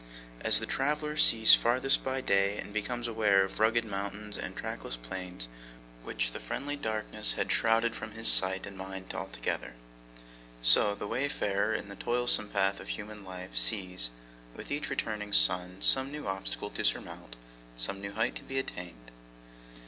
As 0.39 0.57
the 0.59 0.65
traveller 0.65 1.15
sees 1.15 1.53
farthest 1.53 2.03
by 2.03 2.21
day, 2.21 2.57
and 2.57 2.73
becomes 2.73 3.07
aware 3.07 3.43
of 3.45 3.59
rugged 3.59 3.85
mountains 3.85 4.35
and 4.35 4.55
trackless 4.55 4.95
plains 4.95 5.47
which 6.03 6.31
the 6.31 6.39
friendly 6.39 6.75
darkness 6.75 7.33
had 7.33 7.51
shrouded 7.51 7.93
from 7.95 8.13
his 8.13 8.27
sight 8.27 8.65
and 8.65 8.75
mind 8.75 9.11
together, 9.31 9.75
so, 10.63 10.95
the 10.95 11.05
wayfarer 11.05 11.71
in 11.75 11.87
the 11.87 11.95
toilsome 11.95 12.49
path 12.49 12.79
of 12.79 12.87
human 12.89 13.23
life 13.23 13.55
sees, 13.55 14.09
with 14.55 14.71
each 14.71 14.89
returning 14.89 15.31
sun, 15.31 15.77
some 15.83 16.11
new 16.11 16.25
obstacle 16.25 16.71
to 16.71 16.83
surmount, 16.83 17.35
some 17.77 18.01
new 18.01 18.13
height 18.13 18.33
to 18.37 18.43
be 18.43 18.57
attained. 18.57 19.11